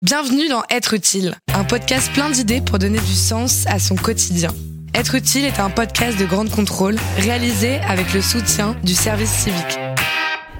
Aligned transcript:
Bienvenue 0.00 0.48
dans 0.48 0.62
Être 0.70 0.94
utile, 0.94 1.34
un 1.54 1.64
podcast 1.64 2.12
plein 2.12 2.30
d'idées 2.30 2.60
pour 2.60 2.78
donner 2.78 3.00
du 3.00 3.14
sens 3.14 3.66
à 3.66 3.80
son 3.80 3.96
quotidien. 3.96 4.50
Être 4.94 5.16
utile 5.16 5.44
est 5.44 5.58
un 5.58 5.70
podcast 5.70 6.16
de 6.16 6.24
grande 6.24 6.50
contrôle 6.50 6.94
réalisé 7.16 7.80
avec 7.80 8.14
le 8.14 8.22
soutien 8.22 8.76
du 8.84 8.94
service 8.94 9.32
civique. 9.32 9.76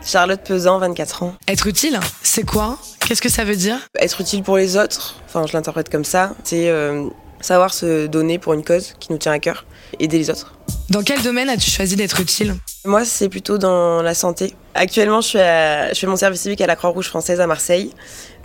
Charlotte 0.04 0.40
Pesan, 0.42 0.80
24 0.80 1.22
ans. 1.22 1.34
Être 1.46 1.68
utile, 1.68 2.00
c'est 2.20 2.42
quoi? 2.42 2.80
Qu'est-ce 2.98 3.22
que 3.22 3.28
ça 3.28 3.44
veut 3.44 3.54
dire? 3.54 3.78
Être 4.00 4.20
utile 4.22 4.42
pour 4.42 4.56
les 4.56 4.76
autres, 4.76 5.14
enfin 5.26 5.46
je 5.46 5.52
l'interprète 5.52 5.88
comme 5.88 6.04
ça, 6.04 6.34
c'est 6.42 6.68
euh, 6.68 7.08
savoir 7.40 7.72
se 7.74 8.06
donner 8.06 8.38
pour 8.38 8.54
une 8.54 8.64
cause 8.64 8.94
qui 9.00 9.12
nous 9.12 9.18
tient 9.18 9.32
à 9.32 9.38
cœur, 9.38 9.64
aider 10.00 10.18
les 10.18 10.30
autres. 10.30 10.54
Dans 10.90 11.02
quel 11.02 11.22
domaine 11.22 11.48
as-tu 11.50 11.70
choisi 11.70 11.96
d'être 11.96 12.18
utile? 12.20 12.54
Moi, 12.84 13.04
c'est 13.04 13.28
plutôt 13.28 13.58
dans 13.58 14.00
la 14.02 14.14
santé. 14.14 14.54
Actuellement, 14.74 15.20
je, 15.20 15.28
suis 15.28 15.38
à- 15.38 15.92
je 15.92 15.98
fais 15.98 16.06
mon 16.06 16.16
service 16.16 16.40
civique 16.40 16.60
à 16.60 16.66
la 16.66 16.76
Croix-Rouge 16.76 17.08
française 17.08 17.40
à 17.40 17.46
Marseille. 17.46 17.92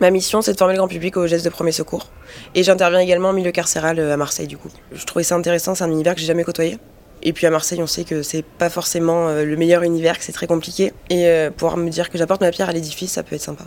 Ma 0.01 0.09
mission, 0.09 0.41
c'est 0.41 0.53
de 0.53 0.57
former 0.57 0.73
le 0.73 0.79
grand 0.79 0.87
public 0.87 1.15
aux 1.17 1.27
gestes 1.27 1.45
de 1.45 1.49
premier 1.49 1.71
secours. 1.71 2.07
Et 2.55 2.63
j'interviens 2.63 2.99
également 2.99 3.29
en 3.29 3.33
milieu 3.33 3.51
carcéral 3.51 3.99
euh, 3.99 4.13
à 4.13 4.17
Marseille, 4.17 4.47
du 4.47 4.57
coup. 4.57 4.69
Je 4.91 5.05
trouvais 5.05 5.23
ça 5.23 5.35
intéressant, 5.35 5.75
c'est 5.75 5.83
un 5.83 5.91
univers 5.91 6.15
que 6.15 6.19
j'ai 6.21 6.27
jamais 6.27 6.43
côtoyé. 6.43 6.77
Et 7.21 7.31
puis 7.31 7.47
à 7.47 7.49
Marseille, 7.49 7.81
on 7.81 7.87
sait 7.87 8.03
que 8.03 8.21
c'est 8.23 8.43
pas 8.43 8.69
forcément 8.69 9.29
euh, 9.29 9.45
le 9.45 9.55
meilleur 9.55 9.83
univers, 9.83 10.17
que 10.17 10.25
c'est 10.25 10.33
très 10.33 10.47
compliqué. 10.47 10.91
Et 11.09 11.27
euh, 11.27 11.51
pouvoir 11.51 11.77
me 11.77 11.89
dire 11.89 12.09
que 12.09 12.17
j'apporte 12.17 12.41
ma 12.41 12.51
pierre 12.51 12.67
à 12.69 12.73
l'édifice, 12.73 13.11
ça 13.13 13.23
peut 13.23 13.35
être 13.35 13.41
sympa. 13.41 13.63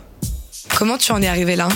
Comment 0.77 0.97
tu 0.99 1.11
en 1.11 1.21
es 1.23 1.27
arrivé 1.27 1.55
là? 1.55 1.67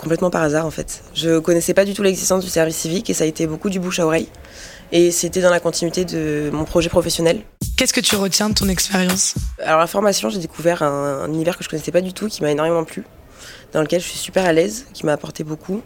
Complètement 0.00 0.30
par 0.30 0.42
hasard 0.42 0.64
en 0.64 0.70
fait. 0.70 1.02
Je 1.14 1.38
connaissais 1.38 1.74
pas 1.74 1.84
du 1.84 1.92
tout 1.92 2.02
l'existence 2.02 2.42
du 2.42 2.50
service 2.50 2.76
civique 2.76 3.10
et 3.10 3.14
ça 3.14 3.24
a 3.24 3.26
été 3.26 3.46
beaucoup 3.46 3.68
du 3.68 3.78
bouche 3.78 3.98
à 3.98 4.06
oreille. 4.06 4.28
Et 4.92 5.10
c'était 5.10 5.42
dans 5.42 5.50
la 5.50 5.60
continuité 5.60 6.06
de 6.06 6.48
mon 6.52 6.64
projet 6.64 6.88
professionnel. 6.88 7.42
Qu'est-ce 7.76 7.92
que 7.92 8.00
tu 8.00 8.16
retiens 8.16 8.48
de 8.48 8.54
ton 8.54 8.68
expérience? 8.68 9.34
Alors 9.62 9.78
la 9.78 9.86
formation, 9.86 10.30
j'ai 10.30 10.38
découvert 10.38 10.82
un, 10.82 11.22
un 11.24 11.28
univers 11.28 11.56
que 11.56 11.64
je 11.64 11.68
connaissais 11.68 11.92
pas 11.92 12.00
du 12.00 12.14
tout, 12.14 12.28
qui 12.28 12.42
m'a 12.42 12.50
énormément 12.50 12.82
plu, 12.84 13.04
dans 13.72 13.82
lequel 13.82 14.00
je 14.00 14.06
suis 14.06 14.18
super 14.18 14.46
à 14.46 14.52
l'aise, 14.52 14.86
qui 14.94 15.04
m'a 15.04 15.12
apporté 15.12 15.44
beaucoup. 15.44 15.82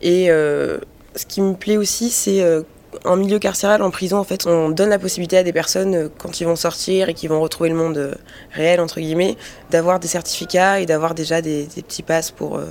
Et 0.00 0.30
euh, 0.30 0.78
ce 1.14 1.26
qui 1.26 1.40
me 1.42 1.54
plaît 1.54 1.76
aussi, 1.76 2.10
c'est 2.10 2.42
euh, 2.42 2.62
en 3.04 3.16
milieu 3.16 3.38
carcéral, 3.38 3.82
en 3.82 3.90
prison, 3.90 4.18
en 4.18 4.24
fait, 4.24 4.46
on 4.46 4.70
donne 4.70 4.88
la 4.88 4.98
possibilité 4.98 5.36
à 5.38 5.42
des 5.42 5.52
personnes, 5.52 5.94
euh, 5.94 6.08
quand 6.18 6.40
ils 6.40 6.44
vont 6.44 6.56
sortir 6.56 7.10
et 7.10 7.14
qu'ils 7.14 7.28
vont 7.28 7.40
retrouver 7.40 7.68
le 7.68 7.76
monde 7.76 7.98
euh, 7.98 8.14
réel, 8.50 8.80
entre 8.80 8.98
guillemets, 8.98 9.36
d'avoir 9.70 10.00
des 10.00 10.08
certificats 10.08 10.80
et 10.80 10.86
d'avoir 10.86 11.14
déjà 11.14 11.42
des, 11.42 11.66
des 11.66 11.82
petits 11.82 12.02
passes 12.02 12.30
pour 12.30 12.56
euh, 12.56 12.66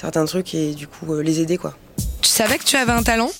certains 0.00 0.24
trucs 0.24 0.54
et 0.54 0.72
du 0.72 0.86
coup 0.86 1.12
euh, 1.12 1.22
les 1.22 1.40
aider 1.40 1.58
quoi. 1.58 1.74
Tu 2.22 2.28
savais 2.28 2.58
que 2.58 2.64
tu 2.64 2.76
avais 2.76 2.92
un 2.92 3.02
talent? 3.02 3.30